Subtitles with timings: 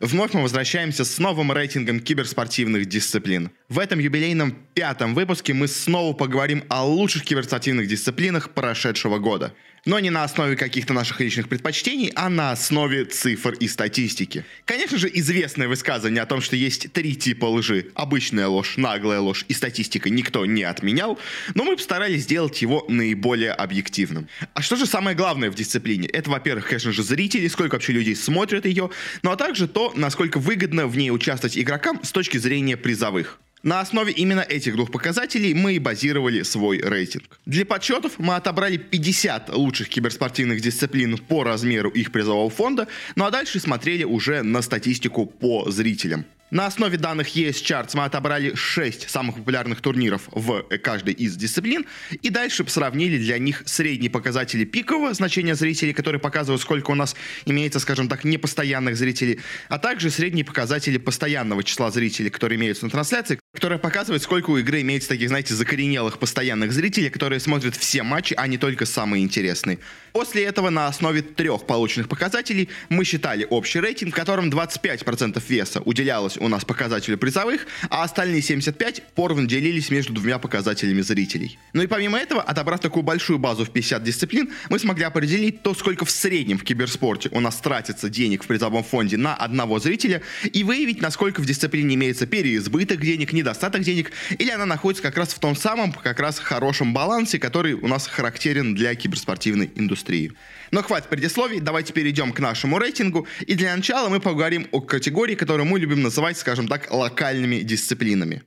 [0.00, 3.50] Вновь мы возвращаемся с новым рейтингом киберспортивных дисциплин.
[3.70, 9.54] В этом юбилейном пятом выпуске мы снова поговорим о лучших киберспортивных дисциплинах прошедшего года
[9.86, 14.44] но не на основе каких-то наших личных предпочтений, а на основе цифр и статистики.
[14.66, 17.86] Конечно же, известное высказывание о том, что есть три типа лжи.
[17.94, 21.18] Обычная ложь, наглая ложь и статистика никто не отменял,
[21.54, 24.28] но мы постарались сделать его наиболее объективным.
[24.52, 26.08] А что же самое главное в дисциплине?
[26.08, 28.90] Это, во-первых, конечно же, зрители, сколько вообще людей смотрят ее,
[29.22, 33.38] ну а также то, насколько выгодно в ней участвовать игрокам с точки зрения призовых.
[33.66, 37.40] На основе именно этих двух показателей мы и базировали свой рейтинг.
[37.46, 43.32] Для подсчетов мы отобрали 50 лучших киберспортивных дисциплин по размеру их призового фонда, ну а
[43.32, 46.26] дальше смотрели уже на статистику по зрителям.
[46.52, 51.86] На основе данных ES Charts мы отобрали 6 самых популярных турниров в каждой из дисциплин
[52.22, 57.16] и дальше сравнили для них средние показатели пикового значения зрителей, которые показывают, сколько у нас
[57.46, 62.92] имеется, скажем так, непостоянных зрителей, а также средние показатели постоянного числа зрителей, которые имеются на
[62.92, 68.02] трансляции, которая показывает, сколько у игры имеется таких, знаете, закоренелых постоянных зрителей, которые смотрят все
[68.02, 69.78] матчи, а не только самые интересные.
[70.12, 75.80] После этого на основе трех полученных показателей мы считали общий рейтинг, в котором 25% веса
[75.80, 81.58] уделялось у нас показателю призовых, а остальные 75% поровну делились между двумя показателями зрителей.
[81.72, 85.74] Ну и помимо этого, отобрав такую большую базу в 50 дисциплин, мы смогли определить то,
[85.74, 90.20] сколько в среднем в киберспорте у нас тратится денег в призовом фонде на одного зрителя
[90.52, 95.32] и выявить, насколько в дисциплине имеется переизбыток денег, недостаток денег, или она находится как раз
[95.32, 100.32] в том самом, как раз хорошем балансе, который у нас характерен для киберспортивной индустрии.
[100.72, 103.26] Но хватит предисловий, давайте перейдем к нашему рейтингу.
[103.46, 108.42] И для начала мы поговорим о категории, которую мы любим называть, скажем так, локальными дисциплинами.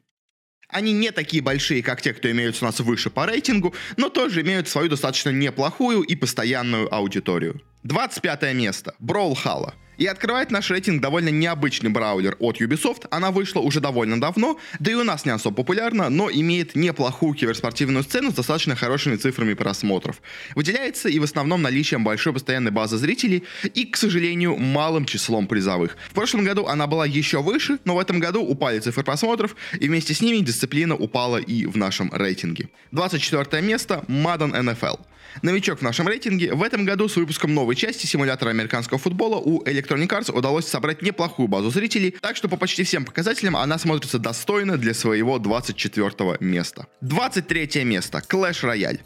[0.68, 4.42] Они не такие большие, как те, кто имеются у нас выше по рейтингу, но тоже
[4.42, 7.62] имеют свою достаточно неплохую и постоянную аудиторию.
[7.84, 8.94] 25 место.
[9.00, 9.74] Броулхала.
[10.00, 13.06] И открывает наш рейтинг довольно необычный браулер от Ubisoft.
[13.12, 17.34] Она вышла уже довольно давно, да и у нас не особо популярна, но имеет неплохую
[17.34, 20.22] киберспортивную сцену с достаточно хорошими цифрами просмотров.
[20.56, 23.44] Выделяется и в основном наличием большой постоянной базы зрителей
[23.74, 25.98] и, к сожалению, малым числом призовых.
[26.10, 29.90] В прошлом году она была еще выше, но в этом году упали цифры просмотров, и
[29.90, 32.70] вместе с ними дисциплина упала и в нашем рейтинге.
[32.92, 35.00] 24 место Madden NFL.
[35.42, 36.54] Новичок в нашем рейтинге.
[36.54, 41.02] В этом году с выпуском новой части симулятора американского футбола у Electronic Arts удалось собрать
[41.02, 46.38] неплохую базу зрителей, так что по почти всем показателям она смотрится достойно для своего 24
[46.40, 46.88] места.
[47.02, 48.22] 23 место.
[48.28, 49.00] Clash Royale.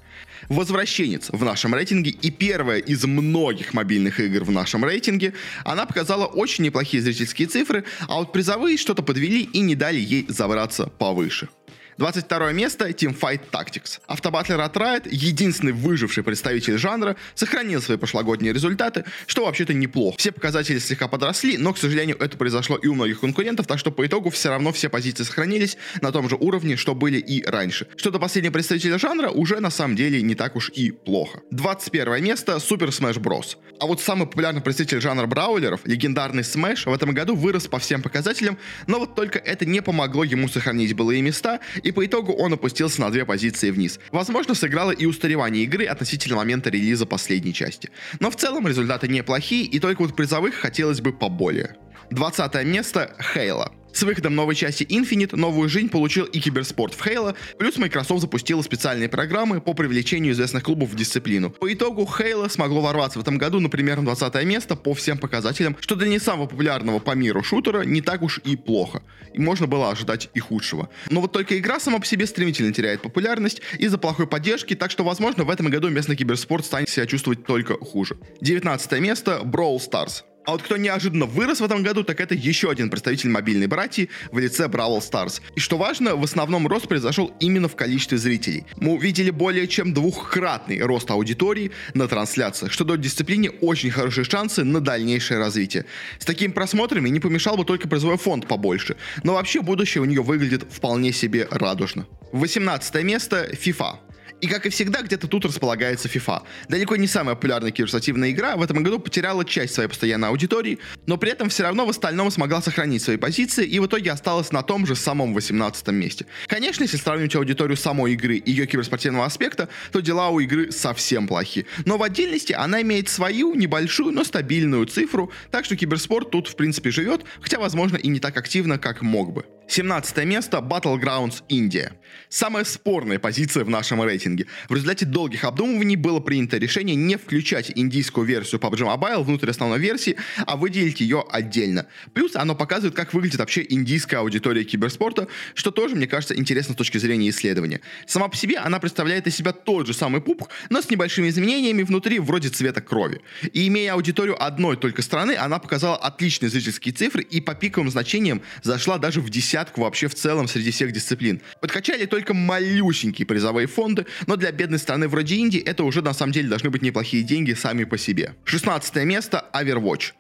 [0.50, 5.34] Возвращенец в нашем рейтинге и первая из многих мобильных игр в нашем рейтинге.
[5.64, 10.26] Она показала очень неплохие зрительские цифры, а вот призовые что-то подвели и не дали ей
[10.28, 11.50] забраться повыше.
[11.98, 14.00] 22 место Teamfight Tactics.
[14.08, 20.18] Автобатлер от Riot, единственный выживший представитель жанра, сохранил свои прошлогодние результаты, что вообще-то неплохо.
[20.18, 23.92] Все показатели слегка подросли, но, к сожалению, это произошло и у многих конкурентов, так что
[23.92, 27.88] по итогу все равно все позиции сохранились на том же уровне, что были и раньше.
[27.96, 31.42] Что до последнего представителя жанра уже на самом деле не так уж и плохо.
[31.52, 33.58] 21 место Super Smash Bros.
[33.80, 38.02] А вот самый популярный представитель жанра браулеров, легендарный Smash, в этом году вырос по всем
[38.02, 42.54] показателям, но вот только это не помогло ему сохранить былые места, и по итогу он
[42.54, 44.00] опустился на две позиции вниз.
[44.12, 47.90] Возможно, сыграло и устаревание игры относительно момента релиза последней части.
[48.20, 51.76] Но в целом результаты неплохие, и только вот призовых хотелось бы поболее.
[52.14, 53.72] 20 место Хейла.
[53.92, 58.62] С выходом новой части Infinite новую жизнь получил и киберспорт в Halo, плюс Microsoft запустила
[58.64, 61.52] специальные программы по привлечению известных клубов в дисциплину.
[61.52, 65.78] По итогу Halo смогло ворваться в этом году на примерно 20 место по всем показателям,
[65.80, 69.04] что для не самого популярного по миру шутера не так уж и плохо.
[69.34, 70.90] И можно было ожидать и худшего.
[71.12, 75.04] Но вот только игра сама по себе стремительно теряет популярность из-за плохой поддержки, так что,
[75.04, 78.18] возможно, в этом году местный киберспорт станет себя чувствовать только хуже.
[78.42, 80.24] 19 место Brawl Stars.
[80.46, 84.10] А вот кто неожиданно вырос в этом году, так это еще один представитель мобильной братьи
[84.32, 85.42] в лице Бравл Stars.
[85.56, 88.66] И что важно, в основном рост произошел именно в количестве зрителей.
[88.76, 94.64] Мы увидели более чем двухкратный рост аудитории на трансляциях, что дает дисциплине очень хорошие шансы
[94.64, 95.86] на дальнейшее развитие.
[96.20, 100.22] С такими просмотрами не помешал бы только призовой фонд побольше, но вообще будущее у нее
[100.22, 102.06] выглядит вполне себе радужно.
[102.34, 104.00] 18 место FIFA.
[104.44, 106.42] И как и всегда, где-то тут располагается FIFA.
[106.68, 111.16] Далеко не самая популярная киберспортивная игра в этом году потеряла часть своей постоянной аудитории, но
[111.16, 114.62] при этом все равно в остальном смогла сохранить свои позиции и в итоге осталась на
[114.62, 116.26] том же самом 18 месте.
[116.48, 121.26] Конечно, если сравнивать аудиторию самой игры и ее киберспортивного аспекта, то дела у игры совсем
[121.26, 121.66] плохи.
[121.86, 126.58] Но в отдельности она имеет свою небольшую, но стабильную цифру, так что киберспорт тут в
[126.58, 129.46] принципе живет, хотя возможно и не так активно, как мог бы.
[129.68, 131.94] 17 место Battlegrounds Индия.
[132.30, 134.48] Самая спорная позиция в нашем рейтинге.
[134.70, 139.80] В результате долгих обдумываний было принято решение не включать индийскую версию PUBG Mobile внутрь основной
[139.80, 141.88] версии, а выделить ее отдельно.
[142.14, 146.78] Плюс оно показывает, как выглядит вообще индийская аудитория киберспорта, что тоже, мне кажется, интересно с
[146.78, 147.82] точки зрения исследования.
[148.06, 151.84] Сама по себе она представляет из себя тот же самый пуп, но с небольшими изменениями
[151.84, 153.22] внутри вроде цвета крови.
[153.54, 158.42] И имея аудиторию одной только страны, она показала отличные зрительские цифры и по пиковым значениям
[158.62, 161.40] зашла даже в 10 десятку вообще в целом среди всех дисциплин.
[161.62, 166.32] Подкачали только малюсенькие призовые фонды, но для бедной страны вроде Индии это уже на самом
[166.34, 168.34] деле должны быть неплохие деньги сами по себе.
[168.46, 170.14] 16 место Overwatch.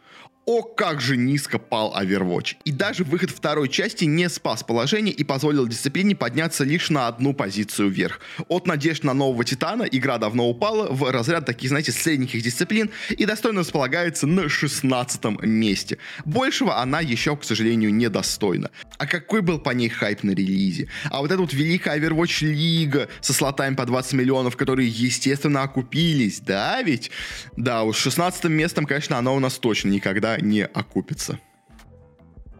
[0.45, 2.55] О, как же низко пал Overwatch.
[2.65, 7.33] И даже выход второй части не спас положение и позволил дисциплине подняться лишь на одну
[7.33, 8.19] позицию вверх.
[8.49, 13.25] От надежд на нового Титана игра давно упала в разряд таких, знаете, средненьких дисциплин и
[13.25, 15.97] достойно располагается на 16 месте.
[16.25, 18.69] Большего она еще, к сожалению, недостойна.
[18.97, 20.89] А какой был по ней хайп на релизе?
[21.09, 26.41] А вот эта вот великая Overwatch лига со слотами по 20 миллионов, которые, естественно, окупились,
[26.41, 27.11] да ведь?
[27.55, 31.39] Да, уж 16 местом, конечно, она у нас точно никогда не окупится.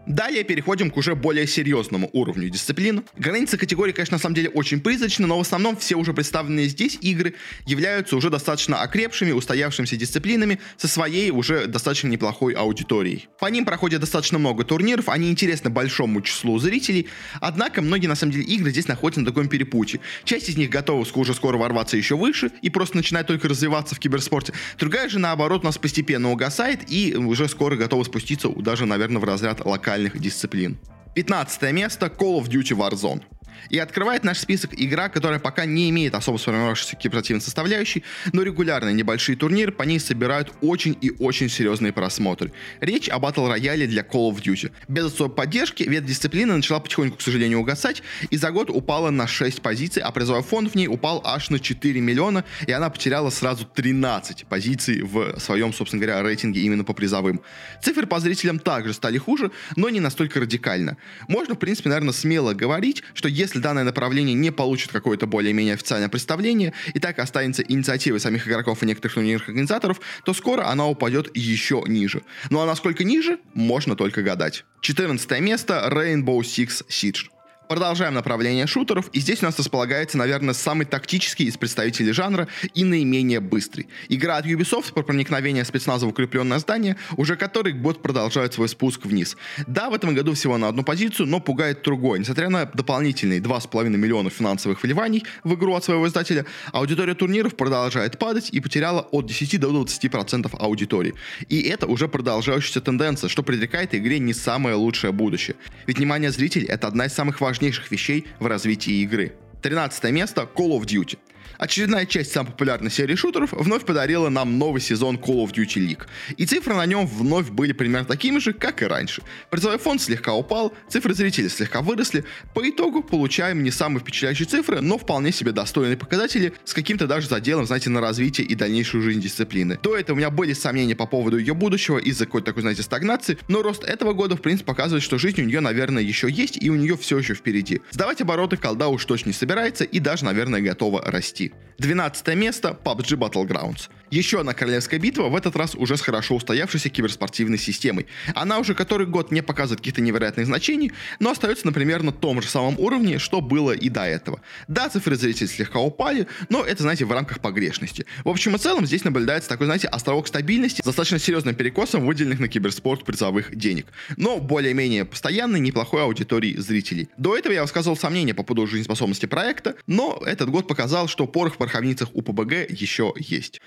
[0.05, 3.05] Далее переходим к уже более серьезному уровню дисциплин.
[3.15, 6.97] Границы категории, конечно, на самом деле очень призрачны, но в основном все уже представленные здесь
[7.00, 7.35] игры
[7.65, 13.29] являются уже достаточно окрепшими, устоявшимися дисциплинами со своей уже достаточно неплохой аудиторией.
[13.39, 17.07] По ним проходит достаточно много турниров, они интересны большому числу зрителей,
[17.39, 20.01] однако многие, на самом деле, игры здесь находятся на таком перепутье.
[20.25, 24.00] Часть из них готова уже скоро ворваться еще выше и просто начинает только развиваться в
[24.00, 24.51] киберспорте.
[24.77, 29.23] Другая же, наоборот, у нас постепенно угасает и уже скоро готова спуститься даже, наверное, в
[29.23, 30.77] разряд локальных уникальных дисциплин.
[31.15, 33.21] 15 место Call of Duty Warzone.
[33.69, 38.94] И открывает наш список игра, которая пока не имеет особо сформировавшейся киберспортивной составляющей, но регулярные
[38.94, 42.51] небольшие турниры по ней собирают очень и очень серьезные просмотры.
[42.79, 44.71] Речь о батл рояле для Call of Duty.
[44.88, 49.27] Без особой поддержки ветвь дисциплины начала потихоньку, к сожалению, угасать, и за год упала на
[49.27, 53.29] 6 позиций, а призовой фонд в ней упал аж на 4 миллиона, и она потеряла
[53.29, 57.41] сразу 13 позиций в своем, собственно говоря, рейтинге именно по призовым.
[57.81, 60.97] Цифры по зрителям также стали хуже, но не настолько радикально.
[61.27, 66.09] Можно, в принципе, наверное, смело говорить, что если данное направление не получит какое-то более-менее официальное
[66.09, 71.29] представление и так останется инициативой самих игроков и некоторых турнирных организаторов, то скоро она упадет
[71.35, 72.23] еще ниже.
[72.49, 74.65] Ну а насколько ниже, можно только гадать.
[74.81, 77.32] 14 место Rainbow Six Siege.
[77.68, 82.83] Продолжаем направление шутеров, и здесь у нас располагается, наверное, самый тактический из представителей жанра и
[82.83, 83.88] наименее быстрый.
[84.10, 89.06] Игра от Ubisoft про проникновение спецназа в укрепленное здание, уже который год продолжает свой спуск
[89.06, 89.38] вниз.
[89.65, 92.19] Да, в этом году всего на одну позицию, но пугает другой.
[92.19, 98.19] Несмотря на дополнительные 2,5 миллиона финансовых вливаний в игру от своего издателя, аудитория турниров продолжает
[98.19, 101.13] падать и потеряла от 10 до 20% аудитории.
[101.48, 105.56] И это уже продолжающаяся тенденция, что предрекает игре не самое лучшее будущее.
[105.88, 109.35] Ведь внимание зрителей— это одна из самых важных важнейших вещей в развитии игры.
[109.61, 111.19] 13 место Call of Duty.
[111.57, 116.03] Очередная часть самой популярной серии шутеров вновь подарила нам новый сезон Call of Duty League.
[116.37, 119.21] И цифры на нем вновь были примерно такими же, как и раньше.
[119.49, 122.25] Призовой фонд слегка упал, цифры зрителей слегка выросли.
[122.53, 127.27] По итогу получаем не самые впечатляющие цифры, но вполне себе достойные показатели с каким-то даже
[127.27, 129.79] заделом, знаете, на развитие и дальнейшую жизнь дисциплины.
[129.81, 133.37] До этого у меня были сомнения по поводу ее будущего из-за какой-то такой, знаете, стагнации,
[133.47, 136.69] но рост этого года, в принципе, показывает, что жизнь у нее, наверное, еще есть и
[136.69, 137.81] у нее все еще впереди.
[137.91, 141.32] Сдавать обороты колда уж точно не собирается и даже, наверное, готова расти.
[141.77, 143.89] 12 место PUBG Battlegrounds.
[144.13, 148.06] Еще одна королевская битва, в этот раз уже с хорошо устоявшейся киберспортивной системой.
[148.36, 152.48] Она уже который год не показывает каких-то невероятных значений, но остается, например, на том же
[152.48, 154.39] самом уровне, что было и до этого.
[154.67, 158.05] Да, цифры зрителей слегка упали, но это, знаете, в рамках погрешности.
[158.24, 162.39] В общем и целом, здесь наблюдается такой, знаете, островок стабильности с достаточно серьезным перекосом выделенных
[162.39, 163.88] на киберспорт призовых денег.
[164.15, 167.10] Но более-менее постоянной, неплохой аудитории зрителей.
[167.17, 171.55] До этого я высказывал сомнения по поводу жизнеспособности проекта, но этот год показал, что порох
[171.55, 173.60] в пороховницах у ПБГ еще есть.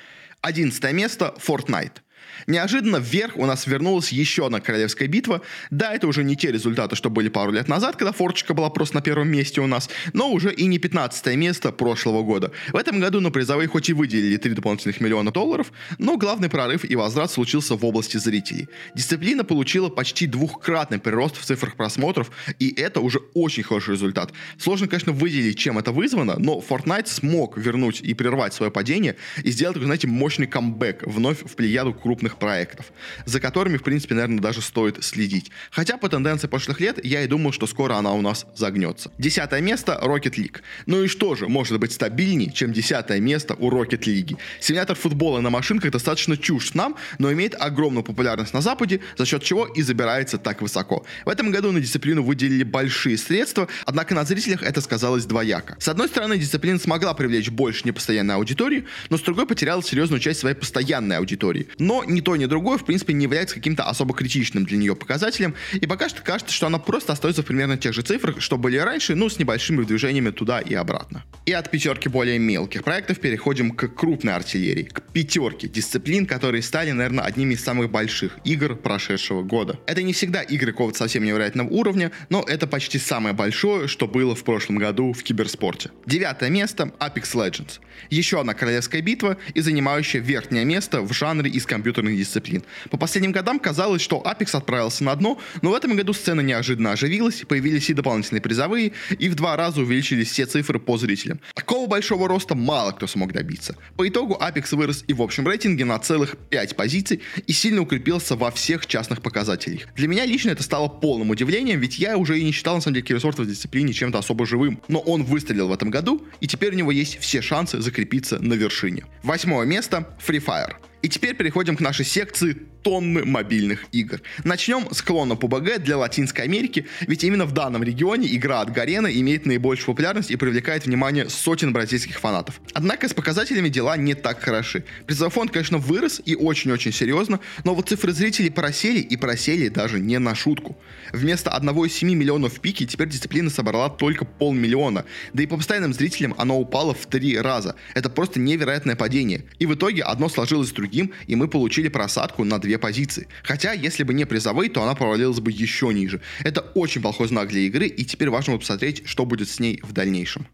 [0.42, 2.05] 11 место Fortnite.
[2.46, 5.42] Неожиданно вверх у нас вернулась еще одна королевская битва.
[5.70, 8.96] Да, это уже не те результаты, что были пару лет назад, когда форчика была просто
[8.96, 12.52] на первом месте у нас, но уже и не 15 место прошлого года.
[12.72, 16.84] В этом году на призовые хоть и выделили 3 дополнительных миллиона долларов, но главный прорыв
[16.84, 18.68] и возврат случился в области зрителей.
[18.94, 24.32] Дисциплина получила почти двухкратный прирост в цифрах просмотров, и это уже очень хороший результат.
[24.58, 29.50] Сложно, конечно, выделить, чем это вызвано, но Fortnite смог вернуть и прервать свое падение и
[29.50, 32.86] сделать знаете, мощный камбэк вновь в плеяду крупных крупных проектов,
[33.24, 35.50] за которыми, в принципе, наверное, даже стоит следить.
[35.70, 39.10] Хотя по тенденции прошлых лет я и думал, что скоро она у нас загнется.
[39.18, 40.60] Десятое место— Rocket League.
[40.86, 44.36] Ну и что же может быть стабильнее, чем десятое место у Rocket League?
[44.60, 49.42] Симулятор футбола на машинках достаточно чушь нам, но имеет огромную популярность на Западе, за счет
[49.42, 51.04] чего и забирается так высоко.
[51.24, 55.76] В этом году на дисциплину выделили большие средства, однако на зрителях это сказалось двояко.
[55.78, 60.40] С одной стороны, дисциплина смогла привлечь больше непостоянной аудитории, но с другой потеряла серьезную часть
[60.40, 61.68] своей постоянной аудитории.
[61.78, 65.54] Но ни то, ни другое, в принципе, не является каким-то особо критичным для нее показателем,
[65.72, 68.78] и пока что кажется, что она просто остается в примерно тех же цифрах, что были
[68.78, 71.24] раньше, ну, с небольшими движениями туда и обратно.
[71.44, 76.90] И от пятерки более мелких проектов переходим к крупной артиллерии, к пятерке дисциплин, которые стали,
[76.92, 79.78] наверное, одними из самых больших игр прошедшего года.
[79.86, 84.34] Это не всегда игры какого-то совсем невероятного уровня, но это почти самое большое, что было
[84.34, 85.90] в прошлом году в киберспорте.
[86.06, 87.80] Девятое место— Apex Legends.
[88.10, 92.62] Еще одна королевская битва и занимающая верхнее место в жанре из компьютерных дисциплин.
[92.90, 96.92] По последним годам казалось, что Apex отправился на дно, но в этом году сцена неожиданно
[96.92, 101.40] оживилась, появились и дополнительные призовые, и в два раза увеличились все цифры по зрителям.
[101.54, 103.76] Такого большого роста мало кто смог добиться.
[103.96, 108.36] По итогу Apex вырос и в общем рейтинге на целых 5 позиций и сильно укрепился
[108.36, 109.82] во всех частных показателях.
[109.96, 112.94] Для меня лично это стало полным удивлением, ведь я уже и не считал на самом
[112.94, 114.80] деле Киберспорт в дисциплине чем-то особо живым.
[114.88, 118.54] Но он выстрелил в этом году, и теперь у него есть все шансы закрепиться на
[118.54, 119.04] вершине.
[119.22, 120.74] Восьмое место— Free Fire.
[121.02, 124.20] И теперь переходим к нашей секции тонны мобильных игр.
[124.44, 129.08] Начнем с клона PUBG для Латинской Америки, ведь именно в данном регионе игра от Гарена
[129.08, 132.60] имеет наибольшую популярность и привлекает внимание сотен бразильских фанатов.
[132.74, 134.84] Однако с показателями дела не так хороши.
[135.04, 139.98] Призовой фонд, конечно, вырос и очень-очень серьезно, но вот цифры зрителей просели и просели даже
[139.98, 140.78] не на шутку.
[141.12, 146.36] Вместо 1,7 миллионов в пике теперь дисциплина собрала только полмиллиона, да и по постоянным зрителям
[146.38, 147.74] оно упало в три раза.
[147.94, 149.42] Это просто невероятное падение.
[149.58, 153.28] И в итоге одно сложилось с другим, и мы получили просадку на две позиции.
[153.42, 156.20] Хотя, если бы не призовые, то она провалилась бы еще ниже.
[156.44, 159.92] Это очень плохой знак для игры, и теперь важно посмотреть, что будет с ней в
[159.92, 160.46] дальнейшем.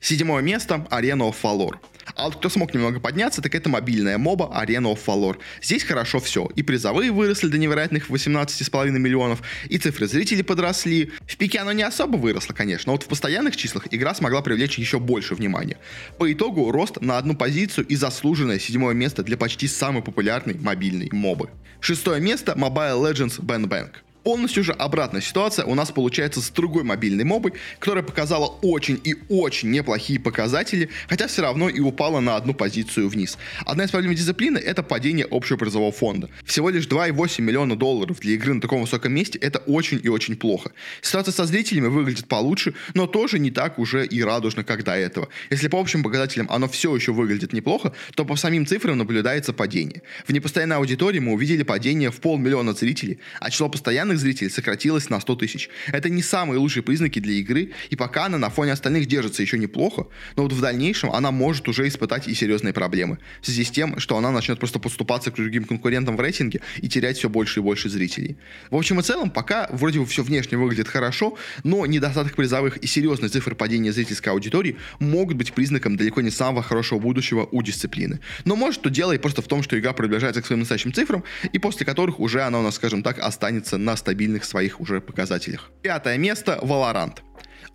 [0.00, 1.76] Седьмое место— Arena of Valor.
[2.14, 5.38] А вот кто смог немного подняться, так это мобильная моба Arena of Valor.
[5.60, 6.48] Здесь хорошо все.
[6.54, 11.10] И призовые выросли до невероятных 18,5 миллионов, и цифры зрителей подросли.
[11.26, 14.78] В пике оно не особо выросло, конечно, но вот в постоянных числах игра смогла привлечь
[14.78, 15.78] еще больше внимания.
[16.18, 21.08] По итогу рост на одну позицию и заслуженное седьмое место для почти самой популярной мобильной
[21.12, 21.50] мобы.
[21.80, 23.90] Шестое место Mobile Legends Bang Bang.
[24.26, 29.14] Полностью же обратная ситуация у нас получается с другой мобильной мобой, которая показала очень и
[29.28, 33.38] очень неплохие показатели, хотя все равно и упала на одну позицию вниз.
[33.64, 36.28] Одна из проблем дисциплины— это падение общего призового фонда.
[36.44, 40.34] Всего лишь 2,8 миллиона долларов для игры на таком высоком месте— это очень и очень
[40.34, 40.72] плохо.
[41.02, 45.28] Ситуация со зрителями выглядит получше, но тоже не так уже и радужно, как до этого.
[45.50, 50.02] Если по общим показателям оно все еще выглядит неплохо, то по самим цифрам наблюдается падение.
[50.26, 55.10] В непостоянной аудитории мы увидели падение в полмиллиона зрителей, а число постоянных постоянных зрителей сократилось
[55.10, 55.68] на 100 тысяч.
[55.92, 59.58] Это не самые лучшие признаки для игры, и пока она на фоне остальных держится еще
[59.58, 60.06] неплохо,
[60.36, 63.18] но вот в дальнейшем она может уже испытать и серьезные проблемы.
[63.40, 66.88] В связи с тем, что она начнет просто поступаться к другим конкурентам в рейтинге и
[66.88, 68.36] терять все больше и больше зрителей.
[68.70, 72.86] В общем и целом, пока вроде бы все внешне выглядит хорошо, но недостаток призовых и
[72.86, 78.20] серьезные цифры падения зрительской аудитории могут быть признаком далеко не самого хорошего будущего у дисциплины.
[78.44, 81.22] Но может то дело и просто в том, что игра приближается к своим настоящим цифрам,
[81.52, 85.70] и после которых уже она у нас, скажем так, останется на стабильных своих уже показателях.
[85.82, 87.25] Пятое место— Valorant.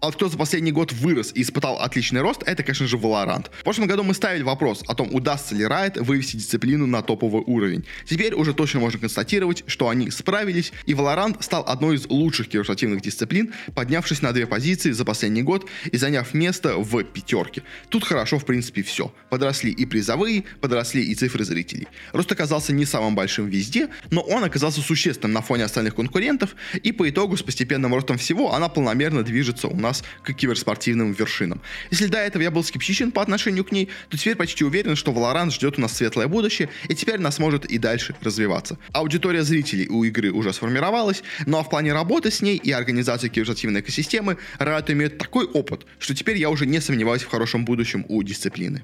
[0.02, 3.52] А кто за последний год вырос и испытал отличный рост, это, конечно же, Valorant.
[3.60, 7.44] В прошлом году мы ставили вопрос о том, удастся ли Riot вывести дисциплину на топовый
[7.46, 7.86] уровень.
[8.10, 13.04] Теперь уже точно можно констатировать, что они справились, и Valorant стал одной из лучших киберспортивных
[13.04, 17.62] дисциплин, поднявшись на две позиции за последний год и заняв место в пятерке.
[17.90, 19.14] Тут хорошо, в принципе, все.
[19.30, 21.88] Подросли и призовые, подросли и цифры зрителей.
[22.12, 26.92] Рост оказался не самым большим везде, но он оказался существенным на фоне остальных конкурентов, и
[26.92, 29.91] по итогу с постепенным ростом всего она полномерно движется у нас
[30.24, 31.62] к киберспортивным вершинам.
[31.92, 35.12] Если до этого я был скептичен по отношению к ней, то теперь почти уверен, что
[35.12, 38.78] Valorant ждет у нас светлое будущее, и теперь нас может и дальше развиваться.
[38.94, 43.30] Аудитория зрителей у игры уже сформировалась, ну а в плане работы с ней и организации
[43.30, 48.06] киберспортивной экосистемы Riot имеет такой опыт, что теперь я уже не сомневаюсь в хорошем будущем
[48.08, 48.84] у дисциплины.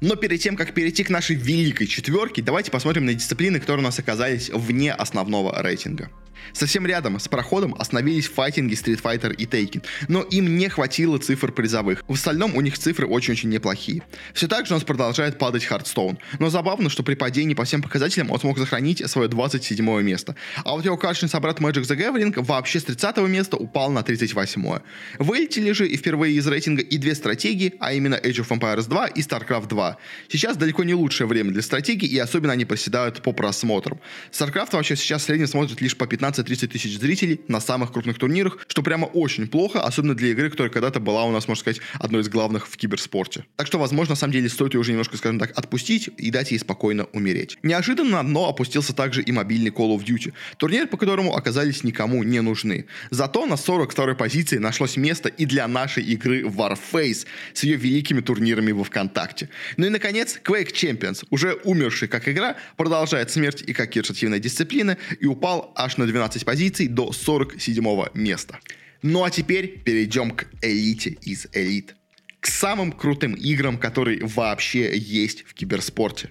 [0.00, 3.86] Но перед тем, как перейти к нашей великой четверке, давайте посмотрим на дисциплины, которые у
[3.86, 6.08] нас оказались вне основного рейтинга.
[6.52, 11.52] Совсем рядом с проходом остановились файтинги Street Fighter и Taken, но им не хватило цифр
[11.52, 12.02] призовых.
[12.08, 14.02] В остальном у них цифры очень-очень неплохие.
[14.34, 17.82] Все так же у нас продолжает падать Hearthstone, но забавно, что при падении по всем
[17.82, 20.36] показателям он смог сохранить свое 27 место.
[20.64, 24.62] А вот его кашный собрат Magic the Gathering вообще с 30 места упал на 38
[24.62, 24.82] -е.
[25.18, 29.06] Вылетели же и впервые из рейтинга и две стратегии, а именно Age of Empires 2
[29.06, 29.96] и StarCraft 2.
[30.28, 34.00] Сейчас далеко не лучшее время для стратегий, и особенно они проседают по просмотрам.
[34.32, 38.58] StarCraft вообще сейчас в среднем смотрит лишь по 15-30 тысяч зрителей на самых крупных турнирах,
[38.68, 42.22] что прямо очень плохо, особенно для игры, которая когда-то была у нас, можно сказать, одной
[42.22, 43.44] из главных в киберспорте.
[43.56, 46.50] Так что, возможно, на самом деле стоит ее уже немножко, скажем так, отпустить и дать
[46.50, 47.58] ей спокойно умереть.
[47.62, 52.22] Неожиданно на дно опустился также и мобильный Call of Duty, турнир, по которому оказались никому
[52.22, 52.86] не нужны.
[53.10, 58.72] Зато на 42 позиции нашлось место и для нашей игры Warface с ее великими турнирами
[58.72, 59.48] во ВКонтакте.
[59.76, 64.96] Ну и, наконец, Quake Champions, уже умерший как игра, продолжает смерть и как киберспортивная дисциплина
[65.20, 67.84] и упал аж на 12 позиций до 47
[68.14, 68.58] места.
[69.02, 71.94] Ну а теперь перейдем к элите из элит.
[72.40, 76.30] К самым крутым играм, которые вообще есть в киберспорте.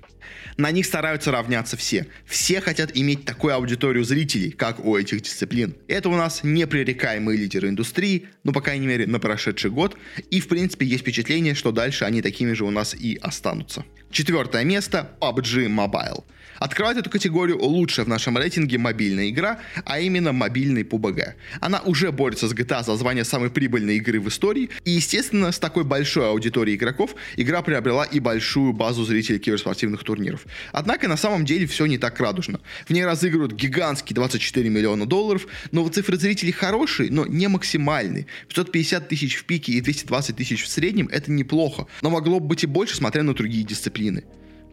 [0.58, 2.08] На них стараются равняться все.
[2.26, 5.76] Все хотят иметь такую аудиторию зрителей, как у этих дисциплин.
[5.88, 9.98] Это у нас непререкаемые лидеры индустрии, ну, по крайней мере, на прошедший год.
[10.32, 13.86] И, в принципе, есть впечатление, что дальше они такими же у нас и останутся.
[14.10, 16.24] Четвертое место— PUBG Mobile.
[16.60, 21.34] Открывает эту категорию лучшая в нашем рейтинге мобильная игра, а именно мобильный PUBG.
[21.60, 25.60] Она уже борется с GTA за звание самой прибыльной игры в истории, и, естественно, с
[25.60, 30.46] такой большой аудиторией игроков игра приобрела и большую базу зрителей киберспортивных турниров.
[30.72, 32.60] Однако на самом деле все не так радужно.
[32.88, 38.28] В ней разыгрывают гигантские 24 миллиона долларов, но цифры зрителей хорошие, но не максимальные.
[38.50, 42.64] 550 тысяч в пике и 220 тысяч в среднем это неплохо, но могло бы быть
[42.64, 44.24] и больше, смотря на другие дисциплины.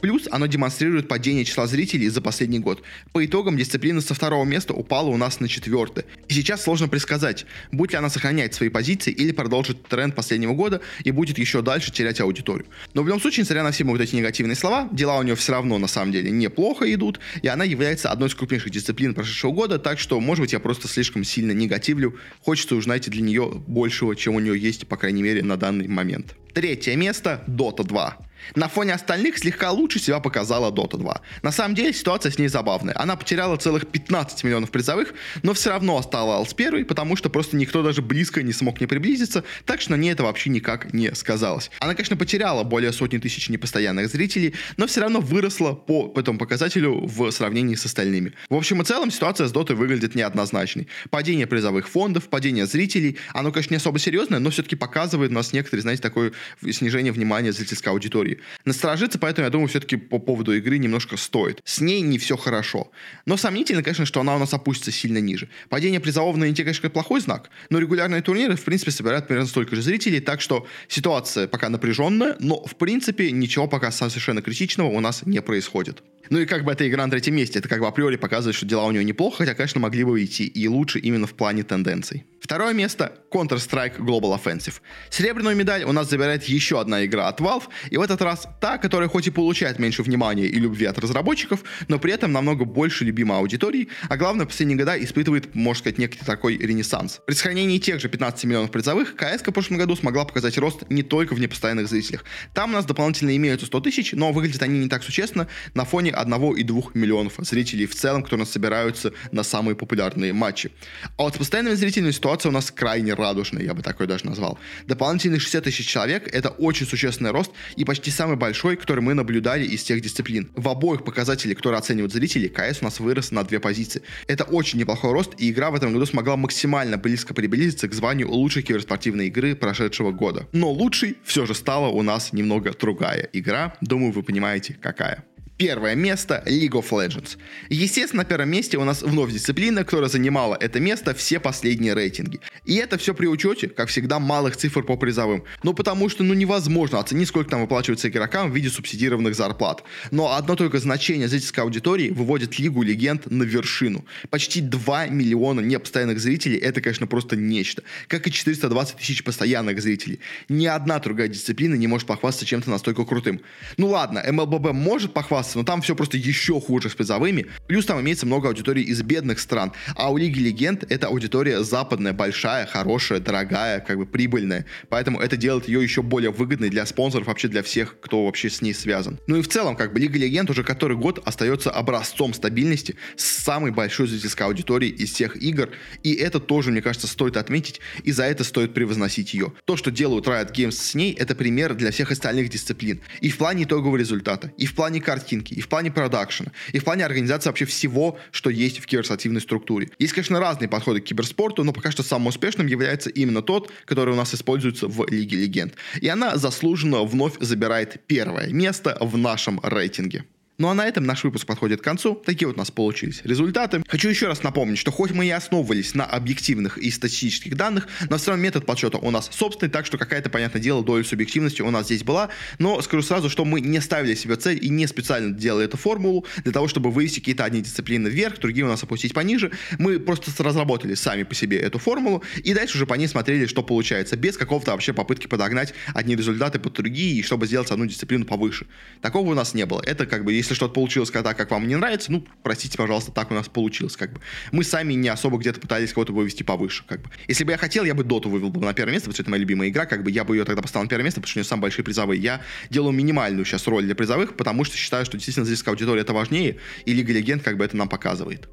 [0.01, 2.83] Плюс оно демонстрирует падение числа зрителей за последний год.
[3.13, 6.05] По итогам дисциплина со второго места упала у нас на четвертое.
[6.29, 10.81] И сейчас сложно предсказать, будет ли она сохранять свои позиции или продолжит тренд последнего года
[11.05, 12.67] и будет еще дальше терять аудиторию.
[12.93, 15.53] Но в любом случае, несмотря на все вот эти негативные слова, дела у нее все
[15.53, 19.79] равно на самом деле неплохо идут, и она является одной из крупнейших дисциплин прошедшего года,
[19.79, 22.19] так что, может быть, я просто слишком сильно негативлю.
[22.43, 25.89] Хочется уж, знаете, для нее большего, чем у нее есть, по крайней мере, на данный
[25.89, 26.35] момент.
[26.53, 28.19] Третье место— Dota 2.
[28.55, 31.21] На фоне остальных слегка лучше себя показала Dota 2.
[31.43, 32.95] На самом деле ситуация с ней забавная.
[32.99, 37.83] Она потеряла целых 15 миллионов призовых, но все равно оставалась первой, потому что просто никто
[37.83, 41.71] даже близко не смог не приблизиться, так что на ней это вообще никак не сказалось.
[41.81, 47.07] Она, конечно, потеряла более сотни тысяч непостоянных зрителей, но все равно выросла по этому показателю
[47.07, 48.33] в сравнении с остальными.
[48.51, 50.89] В общем и целом ситуация с Дотой выглядит неоднозначной.
[51.11, 55.53] Падение призовых фондов, падение зрителей, оно, конечно, не особо серьезное, но все-таки показывает у нас
[55.53, 56.33] некоторые, знаете, такое
[56.71, 58.41] снижение внимания зрительской аудитории аудитории.
[58.65, 61.61] Насторожиться, поэтому, я думаю, все-таки по поводу игры немножко стоит.
[61.65, 62.91] С ней не все хорошо.
[63.27, 65.49] Но сомнительно, конечно, что она у нас опустится сильно ниже.
[65.69, 69.77] Падение призового на Инте, конечно, плохой знак, но регулярные турниры, в принципе, собирают примерно столько
[69.77, 75.01] же зрителей, так что ситуация пока напряженная, но, в принципе, ничего пока совершенно критичного у
[75.01, 76.03] нас не происходит.
[76.31, 78.65] Ну и как бы эта игра на третьем месте, это как бы априори показывает, что
[78.65, 82.25] дела у нее неплохо, хотя, конечно, могли бы идти и лучше именно в плане тенденций.
[82.41, 84.75] Второе место— Counter-Strike Global Offensive.
[85.11, 88.79] Серебряную медаль у нас забирает еще одна игра от Valve, и в этот раз та,
[88.79, 93.05] которая хоть и получает меньше внимания и любви от разработчиков, но при этом намного больше
[93.05, 97.21] любимой аудитории, а главное, в последние года испытывает, можно сказать, некий такой ренессанс.
[97.27, 101.03] При сохранении тех же 15 миллионов призовых, КС в прошлом году смогла показать рост не
[101.03, 102.25] только в непостоянных зрителях.
[102.55, 106.11] Там у нас дополнительно имеются 100 тысяч, но выглядят они не так существенно на фоне
[106.11, 110.71] 1 и 2 миллионов зрителей в целом, которые у нас собираются на самые популярные матчи.
[111.17, 114.59] А вот с постоянными зрителями ситуация у нас крайне радужная, я бы такой даже назвал.
[114.87, 119.65] Дополнительные 60 тысяч человек— это очень существенный рост и почти самый большой, который мы наблюдали
[119.65, 120.51] из тех дисциплин.
[120.55, 124.03] В обоих показателях, которые оценивают зрители, КС у нас вырос на две позиции.
[124.27, 128.31] Это очень неплохой рост, и игра в этом году смогла максимально близко приблизиться к званию
[128.31, 130.47] лучшей киберспортивной игры прошедшего года.
[130.53, 133.75] Но лучшей все же стала у нас немного другая игра.
[133.81, 135.25] Думаю, вы понимаете, какая.
[135.57, 137.37] Первое место League of Legends.
[137.69, 142.41] Естественно, на первом месте у нас вновь дисциплина, которая занимала это место все последние рейтинги.
[142.65, 145.45] И это все при учете, как всегда, малых цифр по призовым.
[145.63, 149.85] Ну потому что ну невозможно оценить, сколько там выплачивается игрокам в виде субсидированных зарплат.
[150.11, 154.05] Но одно только значение зрительской аудитории выводит Лигу Легенд на вершину.
[154.31, 157.85] Почти 2 миллиона непостоянных зрителей это, конечно, просто нечто.
[158.09, 160.19] Как и 420 тысяч постоянных зрителей.
[160.49, 163.41] Ни одна другая дисциплина не может похвастаться чем-то настолько крутым.
[163.77, 167.47] Ну ладно, МЛББ может похвастаться пасться, но там все просто еще хуже с призовыми.
[167.67, 169.73] Плюс там имеется много аудитории из бедных стран.
[169.95, 174.65] А у Лиги Легенд это аудитория западная, большая, хорошая, дорогая, как бы прибыльная.
[174.89, 178.63] Поэтому это делает ее еще более выгодной для спонсоров, вообще для всех, кто вообще с
[178.63, 179.19] ней связан.
[179.27, 183.25] Ну и в целом, как бы Лига Легенд уже который год остается образцом стабильности с
[183.25, 185.71] самой большой зрительской аудиторией из всех игр.
[186.03, 189.53] И это тоже, мне кажется, стоит отметить, и за это стоит превозносить ее.
[189.65, 193.01] То, что делают Riot Games с ней, это пример для всех остальных дисциплин.
[193.21, 195.01] И в плане итогового результата, и в плане
[195.35, 199.41] картинки, и в плане продакшена, и в плане организации вообще всего, что есть в киберспортивной
[199.41, 199.89] структуре.
[199.99, 204.15] Есть, конечно, разные подходы к киберспорту, но пока что самым успешным является именно тот, который
[204.15, 205.75] у нас используется в Лиге Легенд.
[206.01, 210.25] И она заслуженно вновь забирает первое место в нашем рейтинге.
[210.57, 212.15] Ну а на этом наш выпуск подходит к концу.
[212.15, 213.83] Такие вот у нас получились результаты.
[213.89, 218.19] Хочу еще раз напомнить, что хоть мы и основывались на объективных и статистических данных, но
[218.19, 221.71] все равно метод подсчета у нас собственный, так что какая-то, понятное дело, доля субъективности у
[221.73, 222.29] нас здесь была.
[222.61, 226.25] Но скажу сразу, что мы не ставили себе цель и не специально делали эту формулу
[226.45, 229.51] для того, чтобы вывести какие-то одни дисциплины вверх, другие у нас опустить пониже.
[229.81, 233.65] Мы просто разработали сами по себе эту формулу и дальше уже по ней смотрели, что
[233.65, 238.25] получается, без какого-то вообще попытки подогнать одни результаты под другие, и чтобы сделать одну дисциплину
[238.25, 238.67] повыше.
[239.01, 239.83] Такого у нас не было.
[239.85, 243.31] Это как бы если что-то получилось так, как вам не нравится, ну, простите, пожалуйста, так
[243.31, 244.21] у нас получилось, как бы.
[244.53, 247.11] Мы сами не особо где-то пытались кого-то вывести повыше, как бы.
[247.29, 249.31] Если бы я хотел, я бы Доту вывел бы на первое место, потому что это
[249.31, 251.39] моя любимая игра, как бы я бы ее тогда поставил на первое место, потому что
[251.39, 252.21] у нее самые большие призовые.
[252.21, 256.13] Я делаю минимальную сейчас роль для призовых, потому что считаю, что действительно зрительская аудитория это
[256.13, 258.49] важнее, и Лига Легенд как бы это нам показывает.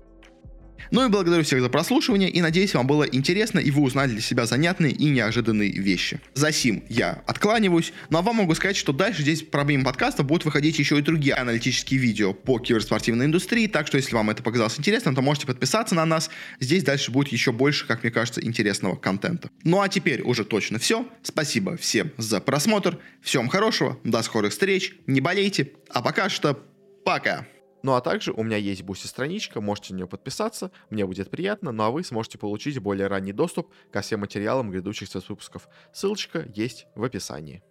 [0.92, 4.22] Ну и благодарю всех за прослушивание, и надеюсь, вам было интересно, и вы узнали для
[4.22, 6.20] себя занятные и неожиданные вещи.
[6.34, 10.44] За сим я откланиваюсь, ну а вам могу сказать, что дальше здесь помимо подкаста будут
[10.44, 14.78] выходить еще и другие аналитические видео по киберспортивной индустрии, так что если вам это показалось
[14.78, 16.30] интересным, то можете подписаться на нас.
[16.60, 19.50] Здесь дальше будет еще больше, как мне кажется, интересного контента.
[19.64, 21.08] Ну а теперь уже точно все.
[21.24, 23.00] Спасибо всем за просмотр.
[23.22, 26.60] Всем хорошего, до скорых встреч, не болейте, а пока что
[27.06, 27.46] пока.
[27.84, 31.84] Ну а также у меня есть буси-страничка, можете на нее подписаться, мне будет приятно, ну
[31.84, 35.68] а вы сможете получить более ранний доступ ко всем материалам грядущих выпусков.
[35.94, 37.64] Ссылочка есть в описании.